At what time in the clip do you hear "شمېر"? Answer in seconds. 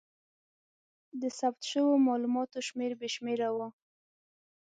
2.67-2.91